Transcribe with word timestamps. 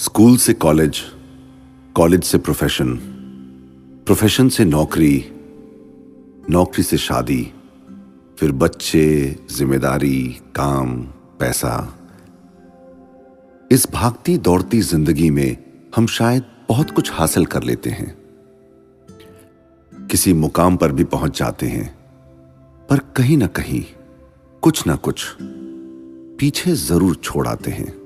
School 0.00 0.36
से 0.36 0.52
college 0.54 1.00
college 1.96 2.22
से 2.24 2.38
profession 2.38 2.94
profession 4.06 4.48
से 4.48 4.64
नौकरी 4.64 5.24
नौकरी 6.50 6.82
से 6.82 6.96
शादी, 6.96 7.42
फिर 8.38 8.52
बच्चे, 8.52 9.36
ज़िम्मेदारी, 9.50 10.22
काम, 10.56 10.96
पैसा। 11.40 11.74
इस 13.72 13.86
भागती 13.92 14.38
दौड़ती 14.38 14.80
ज़िंदगी 14.80 15.30
में 15.30 15.56
हम 15.96 16.06
शायद 16.06 16.44
बहुत 16.68 16.90
कुछ 16.90 17.12
हासिल 17.12 17.46
कर 17.46 17.62
लेते 17.62 17.90
हैं। 17.90 18.16
किसी 19.92 20.32
मुकाम 20.32 20.76
पर 20.76 20.92
भी 20.92 21.04
पहुँच 21.04 21.38
जाते 21.38 21.66
हैं, 21.66 21.86
पर 22.88 22.98
कहीं 23.16 23.36
ना 23.36 23.46
कहीं, 23.46 23.84
कुछ 24.62 24.86
ना 24.86 24.96
कुछ 24.96 25.36
पीछे 25.40 26.74
ज़रूर 26.74 27.16
छोड़ 27.16 27.48
आते 27.48 27.70
हैं। 27.70 27.99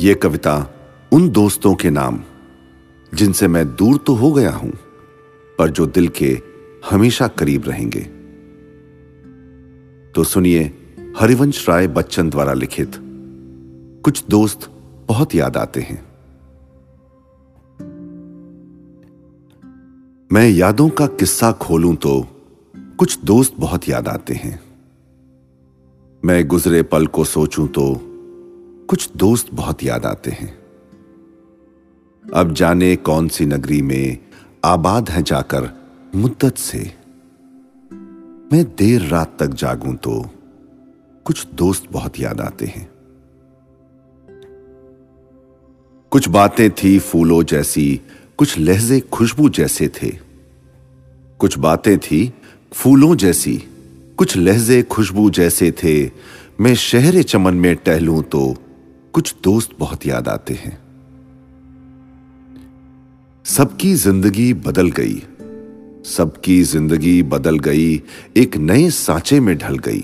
यह 0.00 0.14
कविता 0.14 0.54
उन 1.12 1.28
दोस्तों 1.30 1.74
के 1.74 1.90
नाम, 1.90 2.20
जिनसे 3.14 3.48
मैं 3.48 3.64
दूर 3.76 3.96
तो 3.96 4.14
हो 4.14 4.32
गया 4.32 4.50
हूँ, 4.50 4.70
पर 5.58 5.70
जो 5.70 5.86
दिल 5.86 6.08
के 6.08 6.38
हमेशा 6.90 7.28
करीब 7.28 7.68
रहेंगे। 7.68 8.00
तो 10.14 10.24
सुनिए 10.24 10.62
हरिवंश 11.18 11.68
राय 11.68 11.86
बच्चन 11.88 12.30
द्वारा 12.30 12.52
लिखित, 12.52 12.92
कुछ 14.04 14.24
दोस्त 14.30 14.70
बहुत 15.08 15.34
याद 15.34 15.56
आते 15.56 15.80
हैं। 15.80 16.02
मैं 20.30 20.48
यादों 20.48 20.88
का 20.88 21.06
किस्सा 21.06 21.52
खोलूं 21.52 21.94
तो 21.94 22.26
कुछ 22.98 23.18
दोस्त 23.24 23.54
बहुत 23.58 23.88
याद 23.88 24.08
आते 24.08 24.34
हैं। 24.34 24.60
मैं 26.24 26.46
गुजरे 26.48 26.82
पल 26.82 27.06
को 27.06 27.24
सोचूं 27.24 27.66
तो 27.66 28.07
कुछ 28.88 29.10
दोस्त 29.16 29.46
बहुत 29.52 29.82
याद 29.84 30.06
आते 30.06 30.30
हैं। 30.30 30.58
अब 32.34 32.54
जाने 32.54 32.96
कौन 32.96 33.28
सी 33.28 33.46
नगरी 33.46 33.82
में 33.82 34.18
आबाद 34.64 35.10
है 35.10 35.22
जाकर 35.22 35.70
मुद्दत 36.14 36.56
से। 36.56 36.78
मैं 38.52 38.64
देर 38.64 39.02
रात 39.02 39.36
तक 39.40 39.46
जागूं 39.46 39.94
तो 39.94 40.30
कुछ 41.24 41.46
दोस्त 41.46 41.84
बहुत 41.90 42.20
याद 42.20 42.40
आते 42.40 42.66
हैं। 42.66 42.90
कुछ 46.10 46.28
बातें 46.28 46.70
थी 46.70 46.98
फूलों 46.98 47.42
जैसी, 47.42 48.00
कुछ 48.36 48.58
लहजे 48.58 49.00
खुशबू 49.00 49.48
जैसे 49.48 49.88
थे। 49.88 50.10
कुछ 51.38 51.58
बातें 51.58 51.98
थी 51.98 52.34
फूलों 52.72 53.14
जैसी, 53.14 53.56
कुछ 54.18 54.36
लहजे 54.36 54.82
खुशबू 54.82 55.30
जैसे 55.30 55.70
थे। 55.72 56.10
मैं 56.60 56.74
शहर 56.74 57.22
चमन 57.22 57.54
में 57.54 57.76
टहलूं 57.76 58.22
तो 58.22 58.54
कुछ 59.18 59.34
दोस्त 59.42 59.70
बहुत 59.78 60.06
याद 60.06 60.28
आते 60.28 60.54
हैं। 60.54 60.78
सबकी 63.44 63.94
ज़िंदगी 63.94 64.54
बदल 64.54 64.90
गई। 64.90 65.22
सबकी 66.04 66.62
ज़िंदगी 66.62 67.22
बदल 67.22 67.58
गई, 67.58 68.02
एक 68.36 68.56
नए 68.56 68.90
सांचे 68.90 69.40
में 69.40 69.58
ढल 69.58 69.78
गई। 69.78 70.00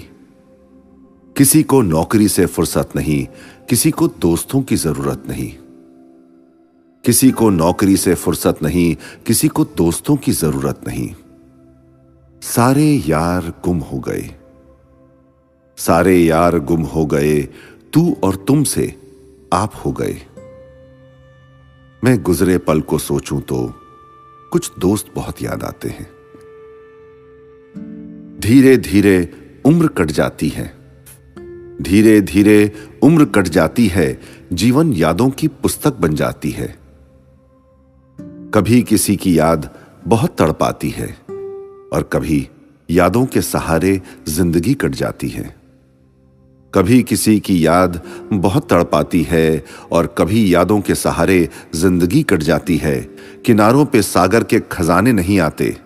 किसी 1.36 1.62
को 1.62 1.82
नौकरी 1.82 2.28
से 2.28 2.46
फुर्सत 2.46 2.88
नहीं, 2.96 3.26
किसी 3.68 3.90
को 3.90 4.08
दोस्तों 4.08 4.62
की 4.62 4.76
ज़रूरत 4.76 5.22
नहीं। 5.28 5.50
किसी 7.04 7.30
को 7.30 7.50
नौकरी 7.50 7.96
से 7.96 8.14
फुर्सत 8.14 8.58
नहीं, 8.62 8.96
किसी 9.26 9.48
को 9.48 9.64
दोस्तों 9.64 10.16
की 10.16 10.32
ज़रूरत 10.32 10.80
नहीं। 10.88 11.14
सारे 12.42 13.02
यार 13.06 13.52
गुम 13.64 13.78
हो 13.78 13.98
गए। 13.98 14.34
सारे 15.76 16.18
यार 16.18 16.58
गुम 16.58 16.82
हो 16.82 17.06
गए, 17.06 17.48
तू 17.92 18.16
और 18.24 18.36
तुम 18.36 18.64
से। 18.64 19.03
आप 19.54 19.74
हो 19.74 19.92
गए। 19.92 20.14
मैं 22.04 22.22
गुजरे 22.22 22.58
पल 22.58 22.80
को 22.80 22.98
सोचूं 22.98 23.40
तो 23.40 23.72
कुछ 24.52 24.70
दोस्त 24.78 25.12
बहुत 25.14 25.42
याद 25.42 25.62
आते 25.62 25.88
हैं। 25.88 26.06
धीरे 28.40 28.76
धीरे 28.76 29.16
उम्र 29.66 29.86
कट 29.88 30.10
जाती 30.10 30.48
है। 30.48 30.66
धीरे 31.82 32.20
धीरे 32.20 32.72
उम्र 33.02 33.24
कट 33.24 33.48
जाती 33.48 33.86
है, 33.86 34.20
जीवन 34.52 34.92
यादों 34.92 35.30
की 35.30 35.48
पुस्तक 35.48 35.94
बन 35.94 36.14
जाती 36.14 36.50
है। 36.50 36.74
कभी 38.54 38.82
किसी 38.82 39.16
की 39.16 39.38
याद 39.38 39.70
बहुत 40.06 40.36
तड़पाती 40.38 40.90
है 40.90 41.08
और 41.92 42.10
कभी 42.12 42.48
यादों 42.90 43.26
के 43.26 43.40
सहारे 43.42 44.00
ज़िंदगी 44.28 44.74
कट 44.74 44.94
जाती 44.94 45.28
है। 45.28 45.63
कभी 46.74 47.02
किसी 47.02 47.38
की 47.40 47.66
याद 47.66 48.00
बहुत 48.32 48.68
तड़पाती 48.70 49.22
है 49.22 49.64
और 49.92 50.14
कभी 50.18 50.54
यादों 50.54 50.80
के 50.80 50.94
सहारे 50.94 51.48
ज़िंदगी 51.74 52.22
कट 52.22 52.42
जाती 52.42 52.76
है। 52.76 53.00
किनारों 53.46 53.84
पे 53.84 54.02
सागर 54.02 54.44
के 54.44 54.60
खजाने 54.72 55.12
नहीं 55.12 55.38
आते। 55.40 55.76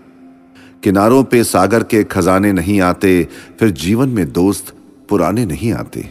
किनारों 0.82 1.22
पे 1.24 1.42
सागर 1.44 1.82
के 1.82 2.04
खजाने 2.04 2.52
नहीं 2.52 2.80
आते, 2.80 3.28
फिर 3.58 3.70
जीवन 3.70 4.08
में 4.08 4.32
दोस्त 4.32 4.74
पुराने 5.08 5.44
नहीं 5.46 5.72
आते। 5.72 6.08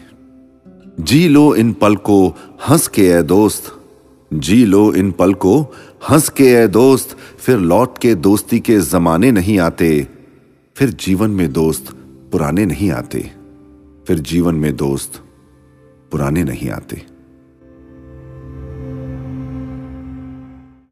जी 0.99 1.27
लो 1.27 1.55
इन 1.55 1.73
पल 1.73 1.95
को 1.95 2.27
हंस 2.69 2.87
के 2.87 3.07
ए 3.07 3.21
दोस्त। 3.23 3.73
जी 4.33 4.65
लो 4.65 4.93
इन 4.93 5.11
पल 5.11 5.33
को 5.33 5.61
हंस 6.09 6.29
के 6.29 6.47
ए 6.53 6.67
दोस्त, 6.67 7.17
फिर 7.39 7.57
लौट 7.57 7.97
के 7.97 8.15
दोस्ती 8.15 8.59
के 8.59 8.79
जमाने 8.79 9.31
नहीं 9.31 9.59
आते। 9.59 10.07
फिर 10.75 10.89
जीवन 10.89 11.29
में 11.29 11.51
दोस्त 11.53 11.95
पुराने 12.31 12.65
नहीं 12.65 12.91
आते। 12.91 13.36
फिर 14.07 14.19
जीवन 14.19 14.55
में 14.55 14.75
दोस्त 14.75 15.23
पुराने 16.11 16.43
नहीं 16.43 16.69
आते। 16.69 17.16